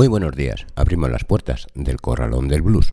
[0.00, 2.88] Muy buenos días, abrimos las puertas del Corralón del Blues.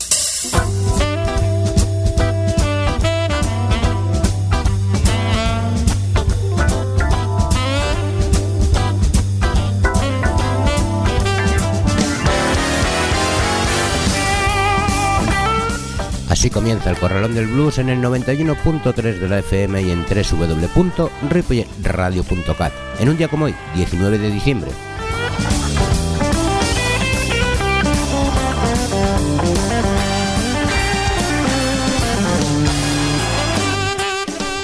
[16.28, 22.74] Así comienza el Corralón del Blues en el 91.3 de la FM y en www.ripoyradio.cat
[23.00, 24.72] en un día como hoy, 19 de diciembre.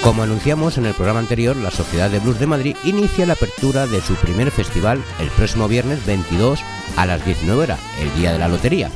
[0.04, 3.86] Como anunciamos en el programa anterior, la Sociedad de Blues de Madrid inicia la apertura
[3.86, 6.60] de su primer festival el próximo viernes 22
[6.96, 8.90] a las 19 horas, el día de la lotería.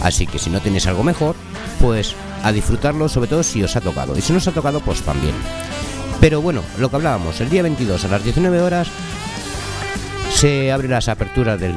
[0.00, 1.34] Así que si no tenéis algo mejor,
[1.80, 4.16] pues a disfrutarlo, sobre todo si os ha tocado.
[4.16, 5.34] Y si no os ha tocado, pues también.
[6.20, 8.86] Pero bueno, lo que hablábamos, el día 22 a las 19 horas
[10.30, 11.74] se abre las aperturas del,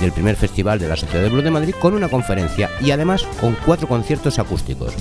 [0.00, 3.24] del, primer festival de la Sociedad de Blues de Madrid con una conferencia y además
[3.42, 4.94] con cuatro conciertos acústicos.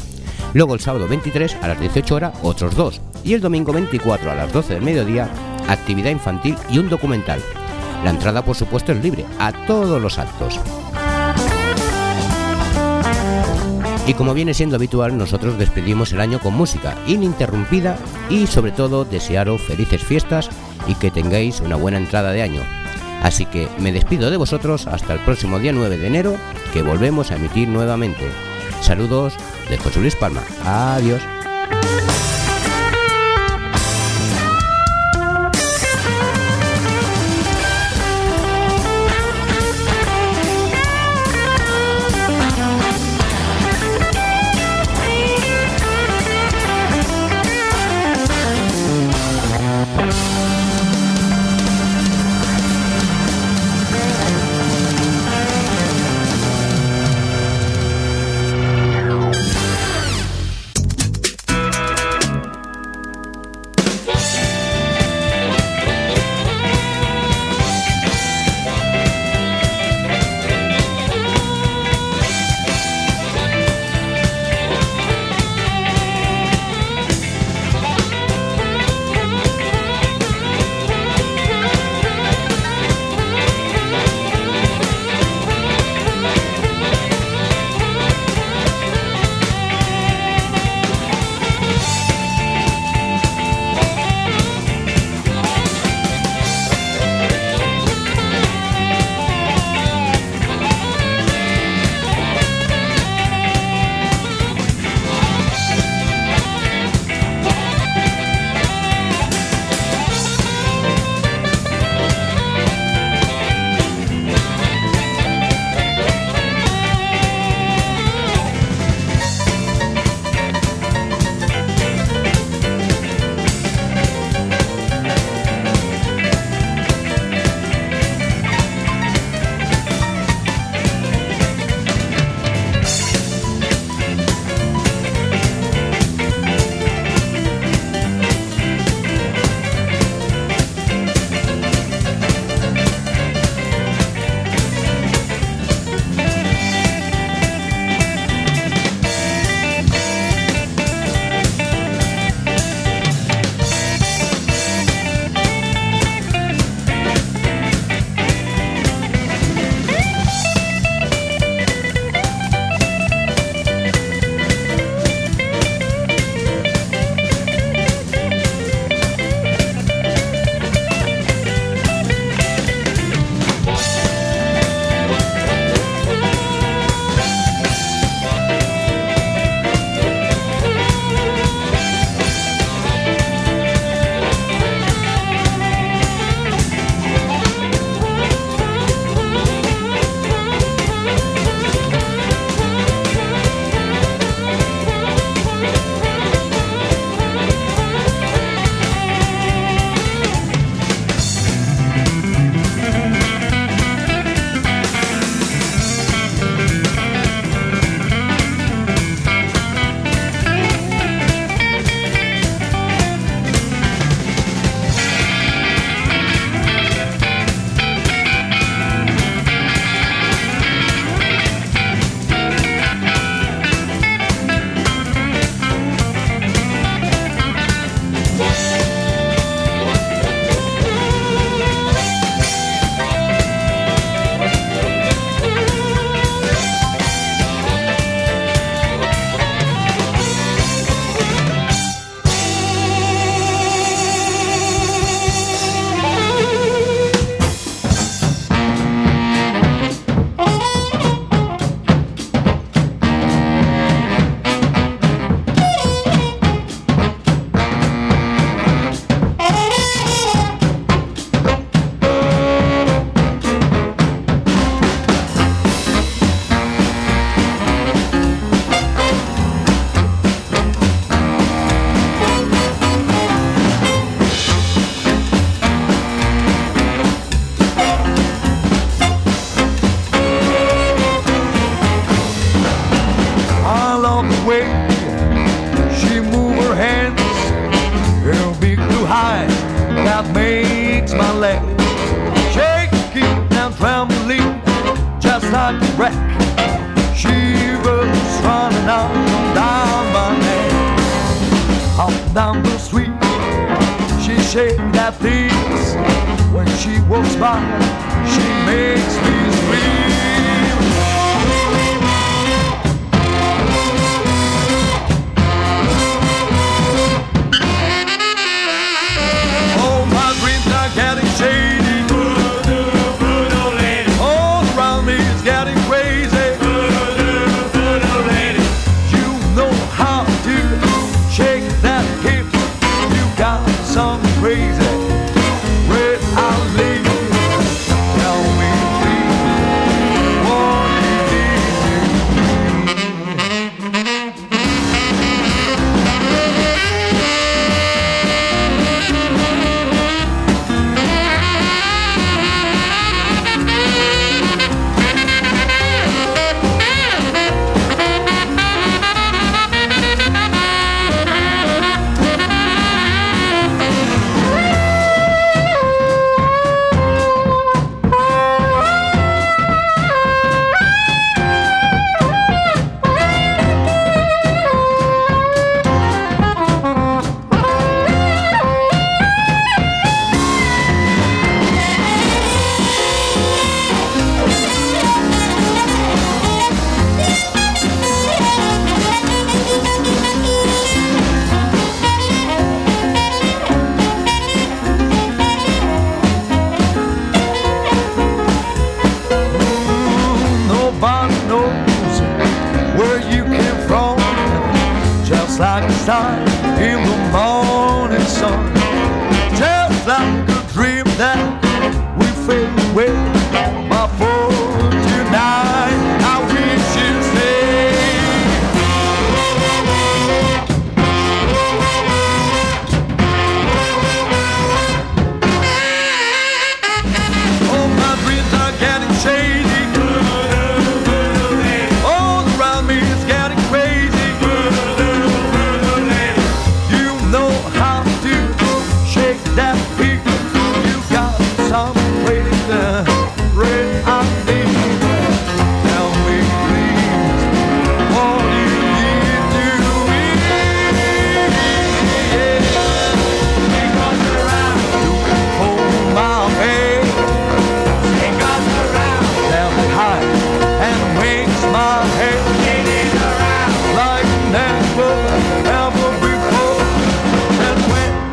[0.56, 3.02] Luego el sábado 23 a las 18 horas otros dos.
[3.26, 5.30] Y el domingo 24 a las 12 del mediodía
[5.68, 7.42] actividad infantil y un documental.
[8.06, 10.58] La entrada por supuesto es libre a todos los actos.
[14.08, 17.98] Y como viene siendo habitual, nosotros despedimos el año con música ininterrumpida
[18.30, 20.50] y sobre todo desearos felices fiestas
[20.88, 22.62] y que tengáis una buena entrada de año.
[23.24, 26.38] Así que me despido de vosotros hasta el próximo día 9 de enero,
[26.72, 28.24] que volvemos a emitir nuevamente.
[28.82, 29.34] Saludos
[29.70, 30.18] de José Luis.
[30.66, 31.35] Adiós.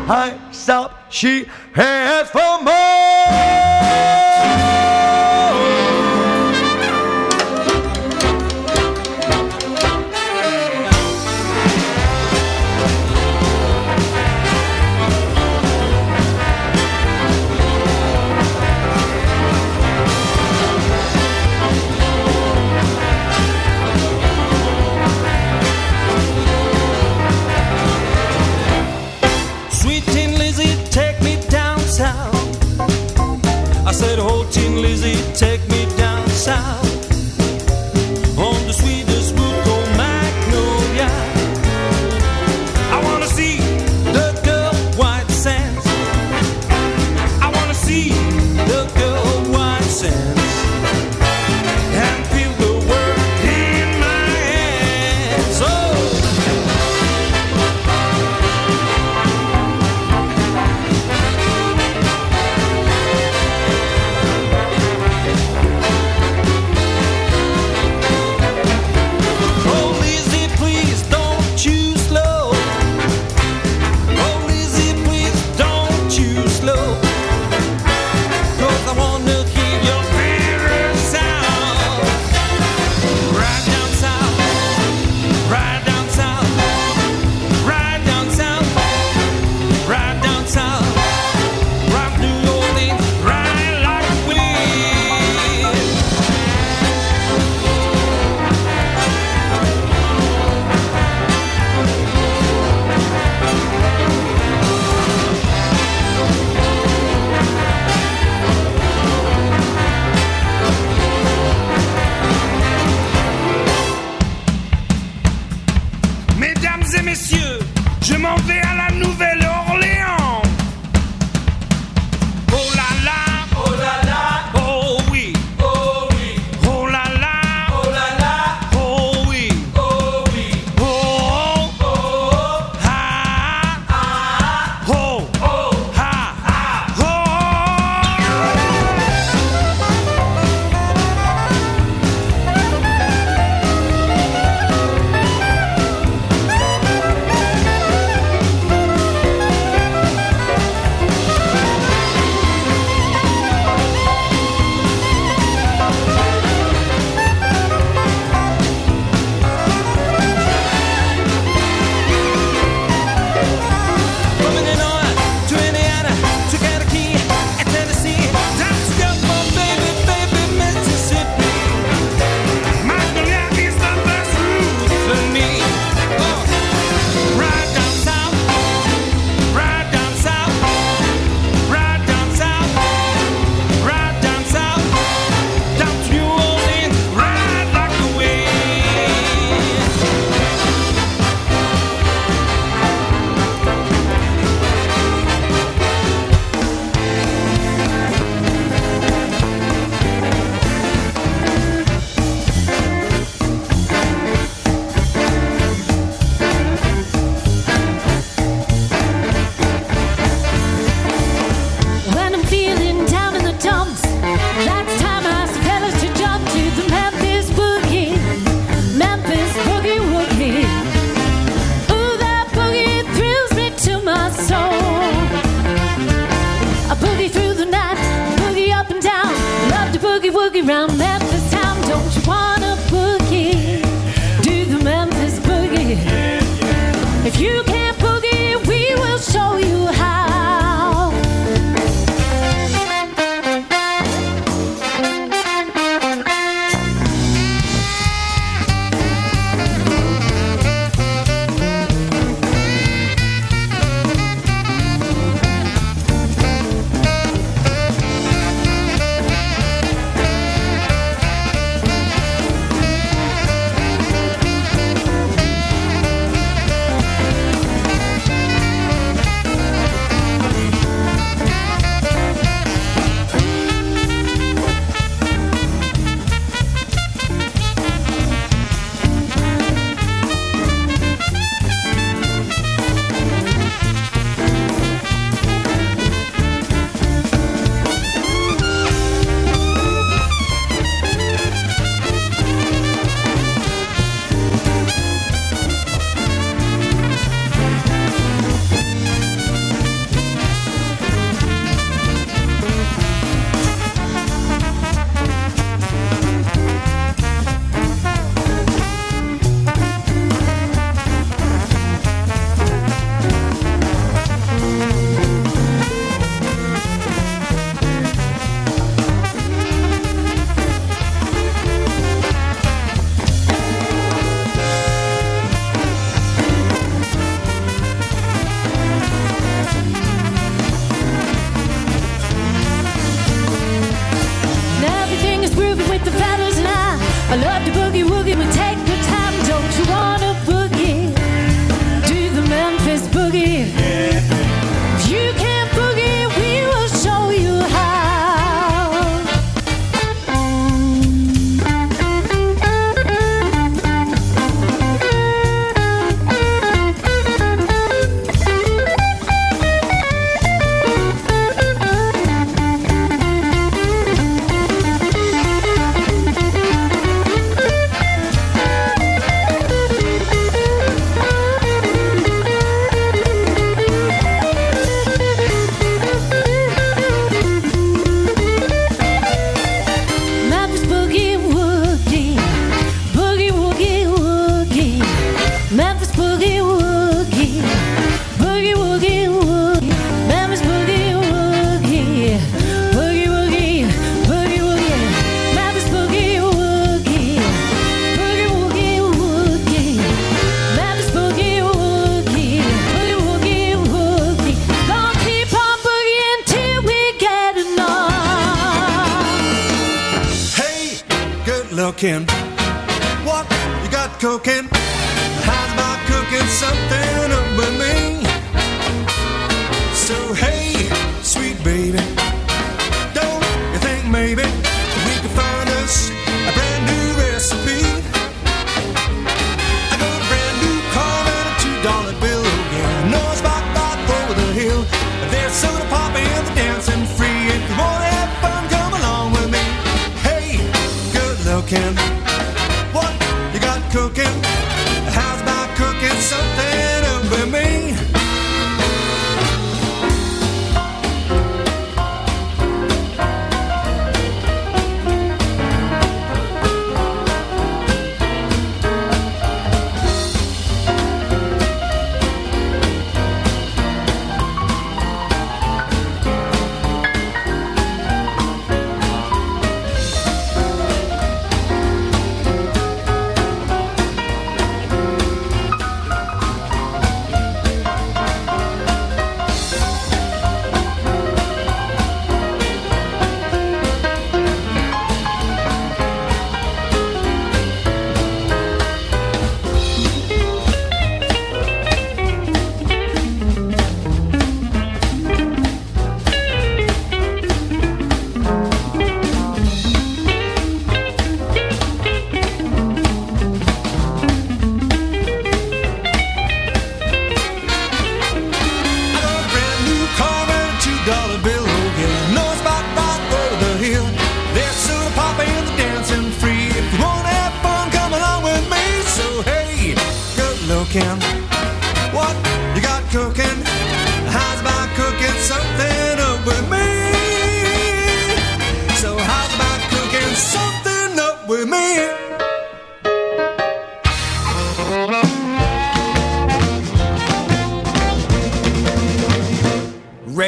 [0.09, 4.72] I stop, she heads for more.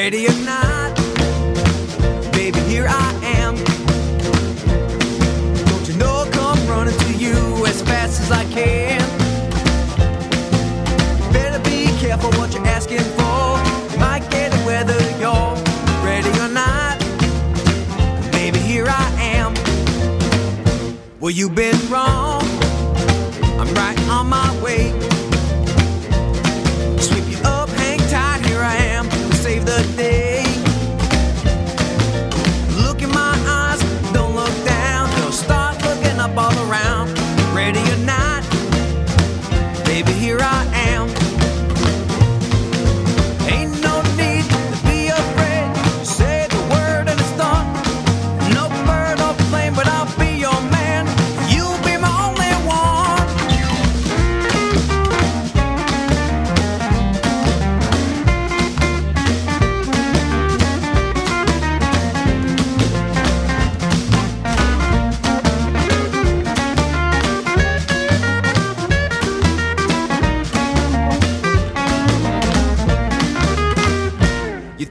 [0.05, 0.95] ready or not,
[2.31, 3.55] baby, here I am.
[5.65, 9.01] Don't you know, I'll come running to you as fast as I can.
[11.33, 13.97] Better be careful what you're asking for.
[13.99, 15.55] Might get it whether you're
[16.05, 16.99] ready or not.
[18.31, 19.55] Baby, here I am.
[21.19, 22.24] Well, you've been wrong.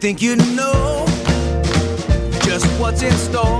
[0.04, 1.06] Think you know
[2.42, 3.53] just what's in store.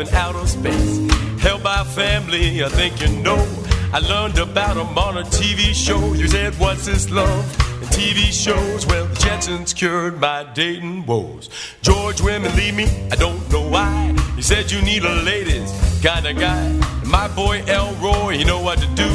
[0.00, 1.10] In outer space.
[1.40, 3.46] Held by family, I think you know.
[3.92, 6.12] I learned about 'em on a TV show.
[6.14, 7.44] You said, What's this love?
[7.80, 11.48] And TV shows, well, the Jetsons cured my dating woes.
[11.82, 14.14] George women leave me, I don't know why.
[14.36, 16.64] He said you need a ladies kind of guy.
[17.02, 19.08] And my boy Elroy, he know what to do.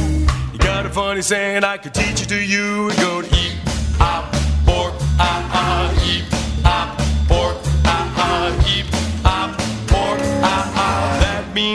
[0.52, 2.90] He got a funny saying, I could teach it to you.
[2.96, 3.56] Go to eat,
[4.00, 4.32] op,
[4.66, 6.24] pork, ah, ah, eat,
[6.64, 7.03] op,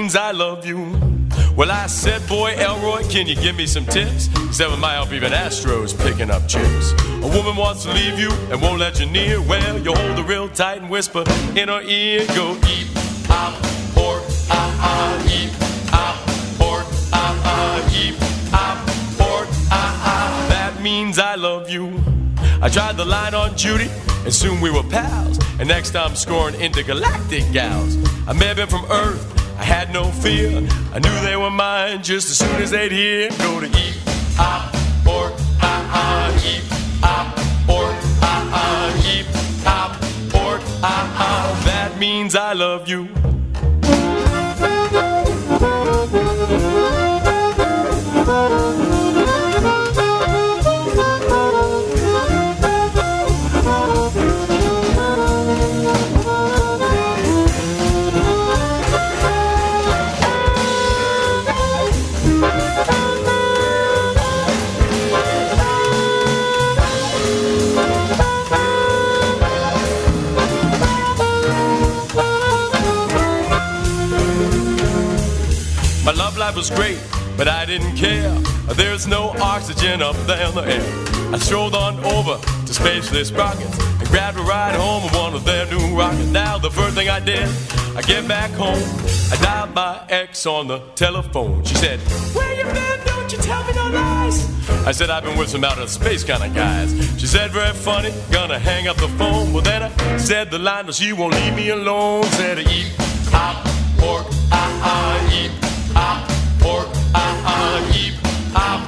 [0.10, 0.80] means I love you.
[1.56, 4.28] Well, I said, boy, Elroy, can you give me some tips?
[4.80, 6.94] Might help even Astros picking up chips.
[7.22, 9.40] A woman wants to leave you and won't let you near.
[9.40, 11.24] Well, you hold her real tight and whisper
[11.56, 12.88] in her ear, go eat,
[13.30, 13.54] op,
[13.94, 15.54] pork, ah, ah, eat,
[15.94, 16.18] op,
[16.58, 18.16] pork, ah, ah, eat,
[18.52, 18.80] op,
[19.20, 20.50] pork, ah, ah.
[20.50, 21.94] That means I love you.
[22.64, 23.92] I tried the line on Judy,
[24.26, 25.38] and soon we were pals.
[25.60, 27.96] And next I'm scoring intergalactic gals.
[28.28, 30.66] I may have been from Earth, I had no fear.
[30.94, 33.30] I knew they were mine just as soon as they'd hear.
[33.38, 33.98] Go to eat,
[34.40, 34.72] op,
[35.04, 36.64] pork, ah, ah, eat,
[37.04, 37.28] op,
[37.68, 39.28] pork, ah, ah, eat,
[39.68, 39.92] op,
[40.32, 41.62] pork, ah, ah.
[41.66, 43.10] That means I love you.
[48.26, 48.99] My
[77.70, 78.34] didn't care.
[78.74, 81.32] There's no oxygen up there in the air.
[81.32, 85.46] I strolled on over to Spacely Sprockets and grabbed a ride home in one of
[85.46, 86.32] their new rockets.
[86.32, 87.48] Now the first thing I did,
[87.96, 88.82] I get back home.
[89.32, 91.64] I dialed my ex on the telephone.
[91.64, 92.00] She said,
[92.34, 93.00] Where you been?
[93.06, 94.50] Don't you tell me no lies.
[94.88, 96.92] I said, I've been with some outer space kind of guys.
[97.20, 99.54] She said, Very funny, gonna hang up the phone.
[99.54, 102.24] Well, then I said the line, but she won't leave me alone.
[102.24, 102.96] Said, Eat,
[103.30, 103.64] hop,
[104.00, 105.52] pork, ah, ah, eat,
[105.94, 106.28] hop,
[106.60, 107.88] pork, ah,
[108.56, 108.88] ah,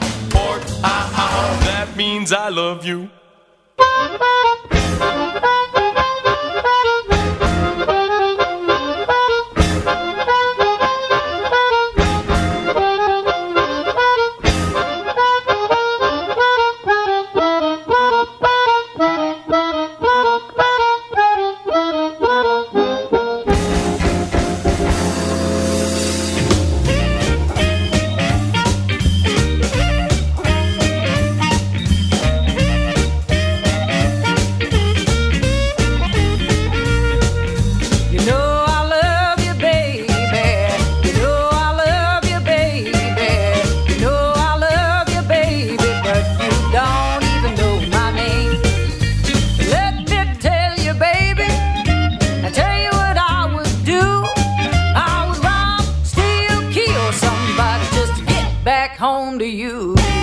[0.83, 1.61] ah, ah.
[1.65, 3.09] That means I love you.
[58.81, 60.20] back home to you.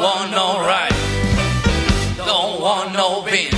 [0.00, 0.92] want no right,
[2.16, 3.52] don't want no bean,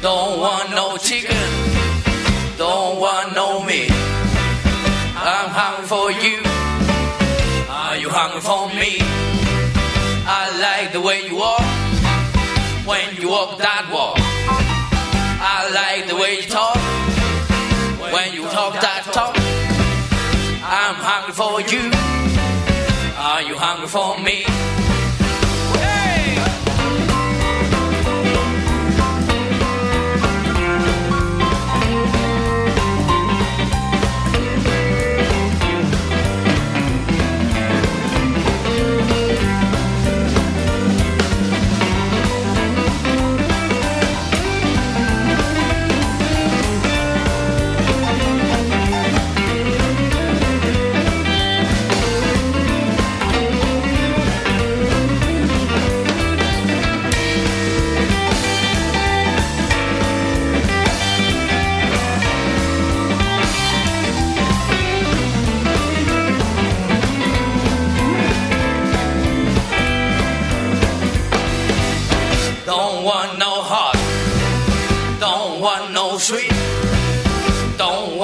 [0.00, 1.36] don't want no chicken,
[2.56, 3.90] don't want no meat.
[5.22, 6.40] I'm hungry for you,
[7.68, 8.96] are you hungry for me?
[10.24, 11.60] I like the way you walk
[12.86, 14.16] when you walk that walk.
[15.42, 16.76] I like the way you talk
[18.10, 19.36] when you talk that talk.
[20.64, 21.90] I'm hungry for you.
[23.18, 24.79] Are you hungry for me?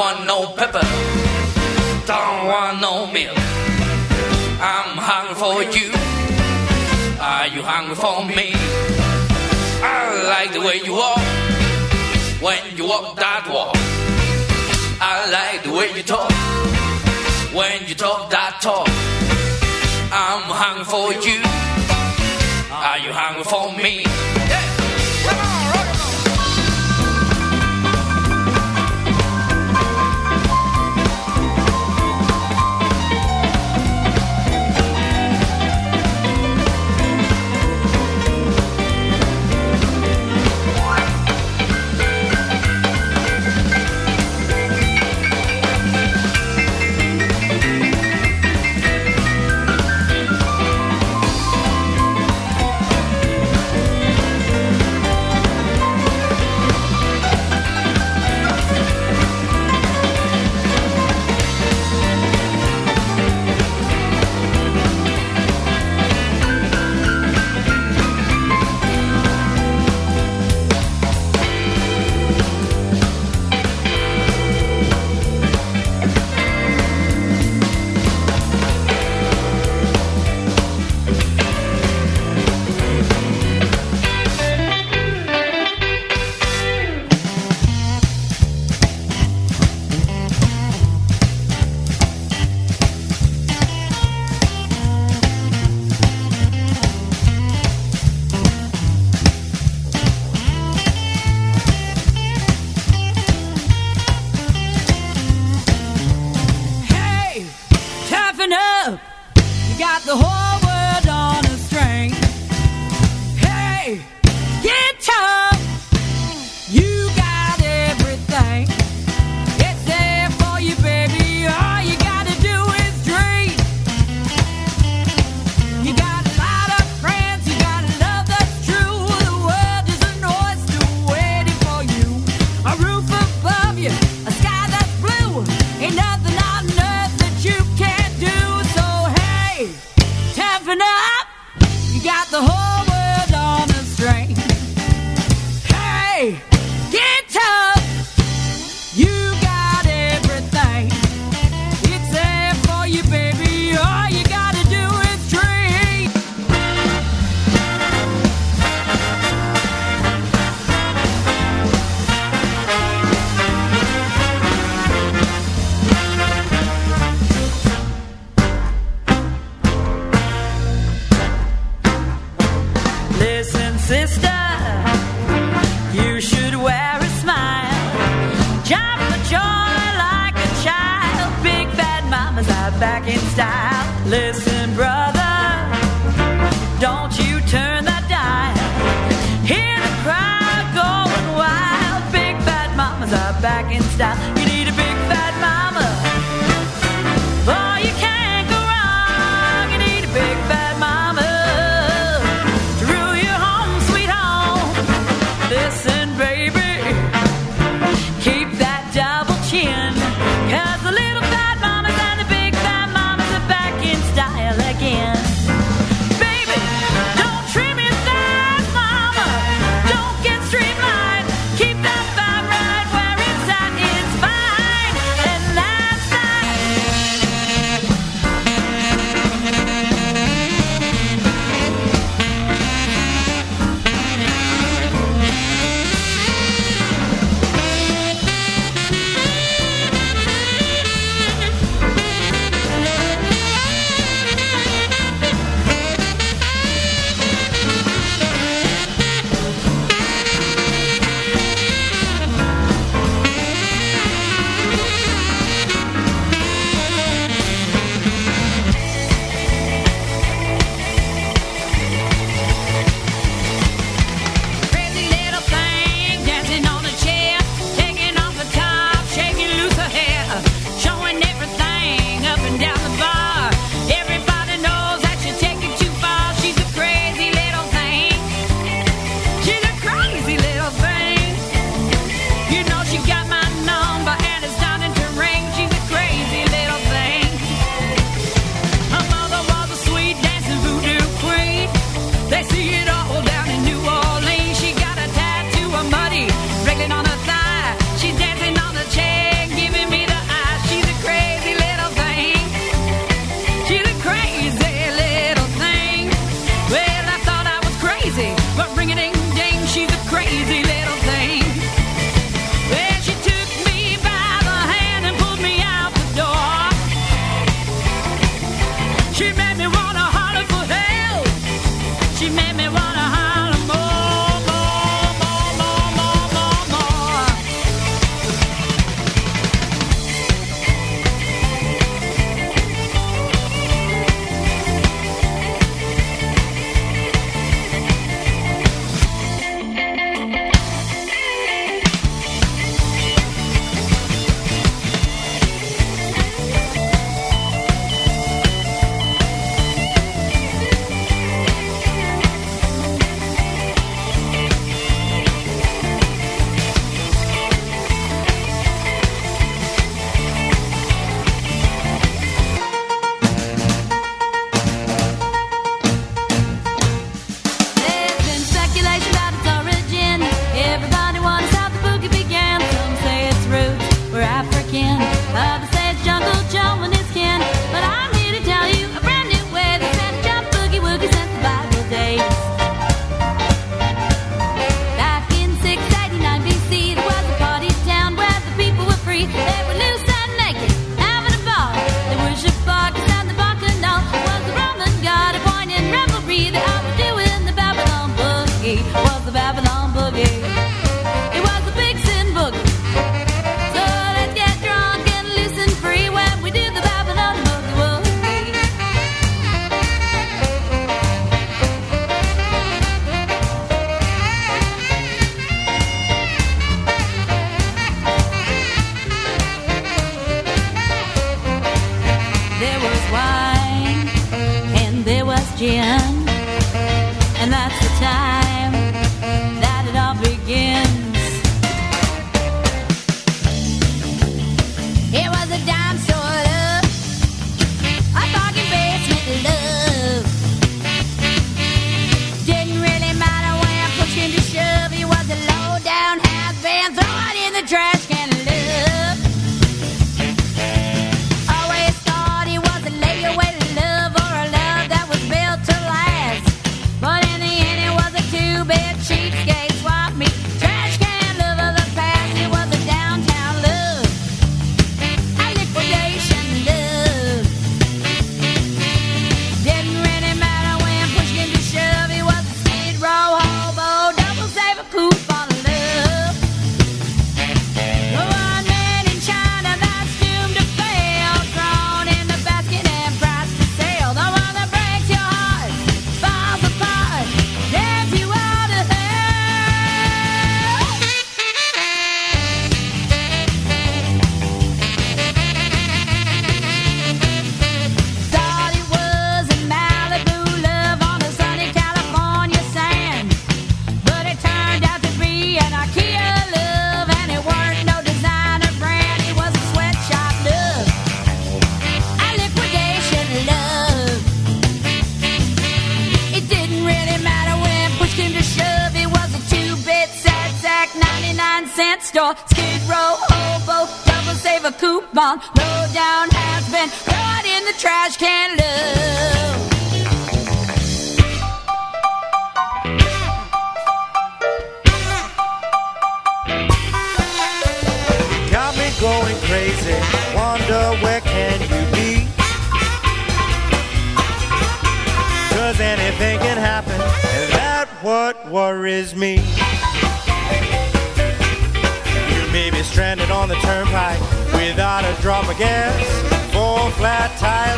[0.07, 0.87] want no pepper,
[2.07, 3.37] don't want no milk.
[4.63, 5.89] I'm hungry for you.
[7.19, 8.53] Are you hungry for me?
[9.83, 11.19] I like the way you walk
[12.41, 13.75] when you walk that walk.
[15.01, 16.31] I like the way you talk
[17.53, 18.87] when you talk that talk.
[20.13, 21.39] I'm hungry for you.
[22.71, 24.06] Are you hungry for me?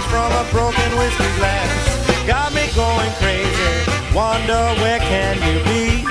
[0.08, 2.26] from a broken whiskey glass.
[2.26, 3.74] Got me going crazy.
[4.14, 6.04] Wonder where can you be?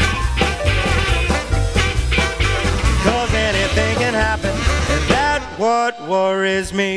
[3.04, 4.54] Cause anything can happen,
[4.94, 6.96] and that what worries me.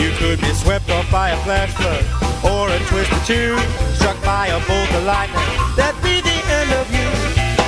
[0.00, 2.04] You could be swept off by a flash flood,
[2.44, 3.58] or a twist or two,
[3.94, 5.50] struck by a bolt of lightning.
[5.76, 7.08] That'd be the end of you.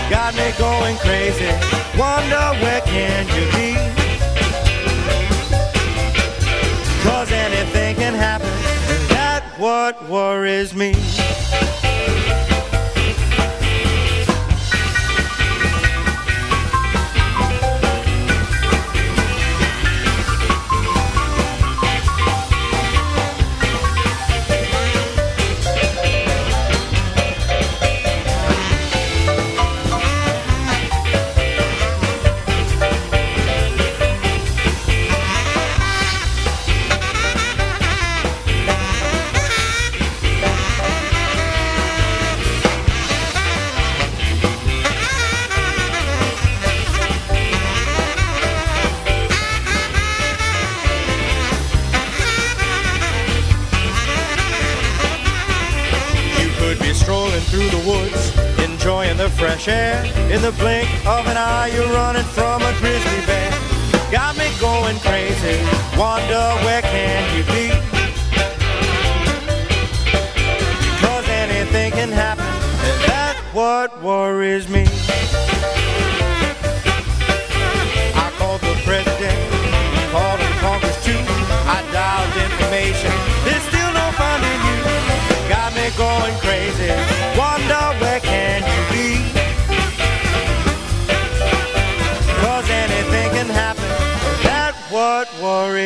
[0.09, 1.51] Got me going crazy.
[1.99, 4.00] Wonder where can you be?
[7.11, 10.95] Cause anything can happen, and that's what worries me.
[60.31, 63.51] In the blink of an eye, you're running from a grizzly bear.
[64.13, 65.59] Got me going crazy.
[65.99, 67.75] Wonder where can you be?
[71.03, 74.87] Cause anything can happen, and that's what worries me.
[78.15, 79.35] I called the president,
[80.13, 81.19] called Congress too.
[81.67, 83.11] I dialed information.
[83.43, 84.79] There's still no finding you.
[85.51, 86.95] Got me going crazy.
[87.37, 88.10] Wonder where.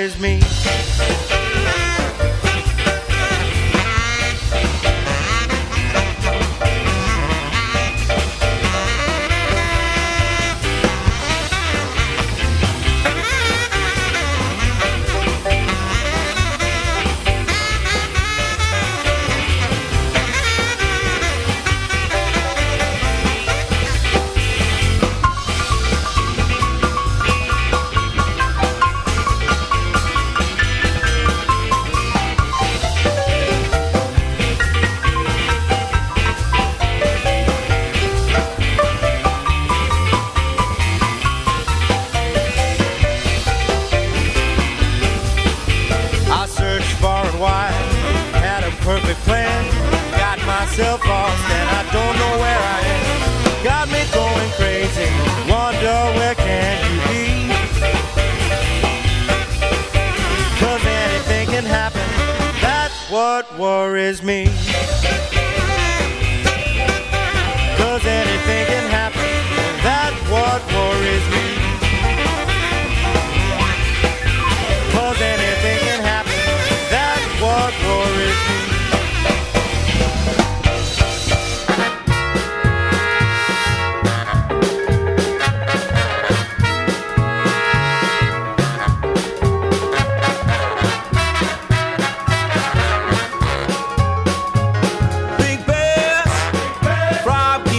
[0.04, 1.33] Is me.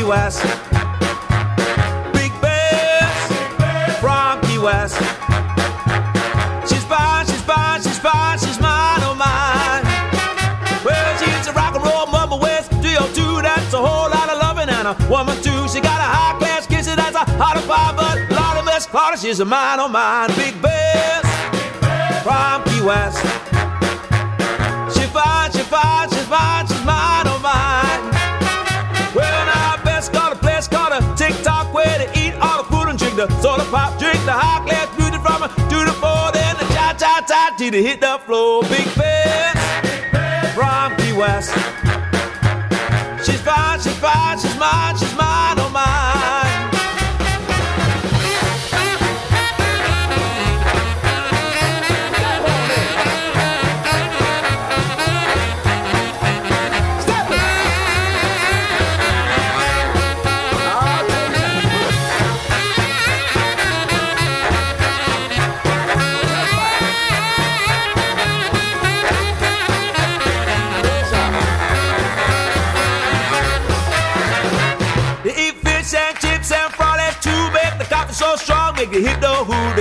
[0.06, 0.44] West.
[2.14, 4.98] Big Bass from Key West.
[6.70, 9.84] She's fine, she's fine, she's fine, she's mine, oh mine.
[10.86, 12.70] Well, she's a rock and roll mama West.
[12.82, 15.68] Do you do that's a whole lot of loving and a woman too.
[15.70, 18.58] She got a high class kiss, and that's a hot of pie, but a lot
[18.58, 18.86] of mess.
[18.86, 20.30] Claudia, she's a mine, oh mine.
[20.36, 21.26] Big Bass
[22.22, 23.18] from Key West.
[24.96, 26.95] She's fine, she's fine, she's fine, she's mine.
[33.28, 36.66] The soda pop, drink the hot glass, beauty from a to the four, then the
[36.74, 38.64] cha cha cha they hit the floor.
[38.64, 41.52] Big Bess from Key West.
[43.26, 45.35] She's fine, she's fine, she's mine, she's mine.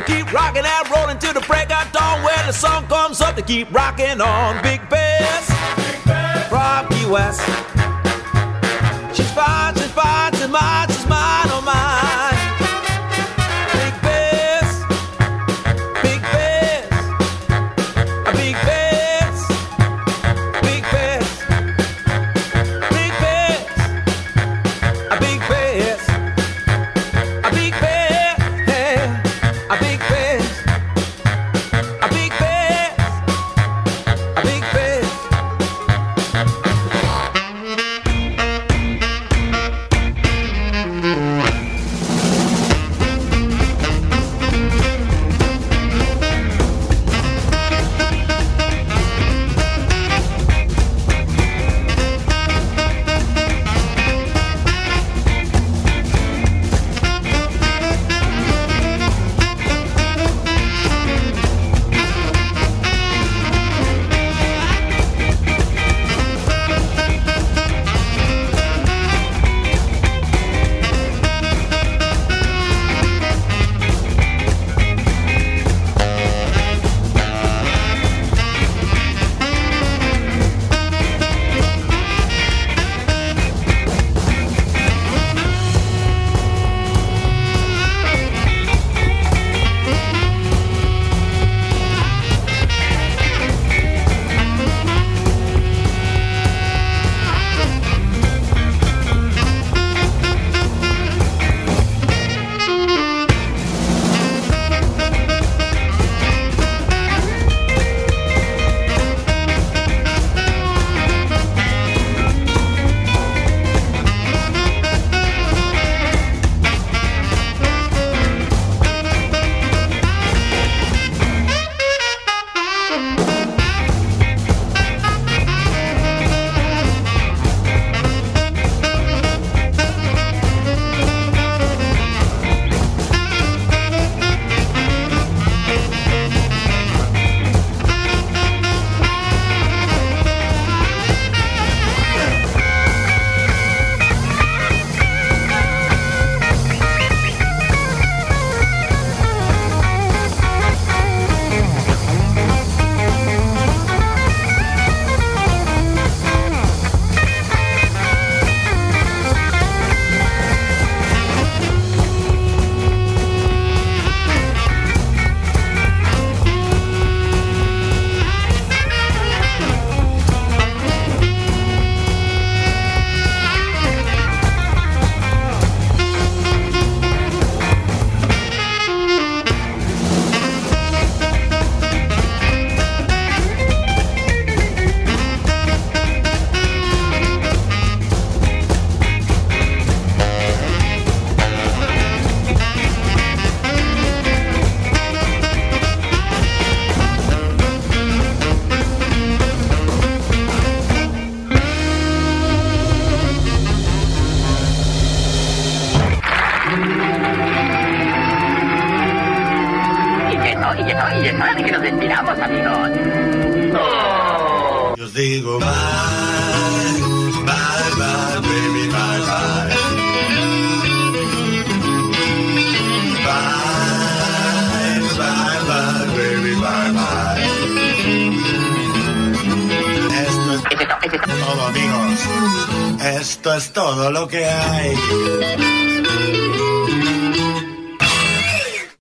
[0.06, 2.22] Keep rocking and rolling till the break of dawn.
[2.22, 4.62] When the sun comes up, they keep rocking on.
[4.62, 5.46] Big Bass
[6.48, 7.83] from Key West.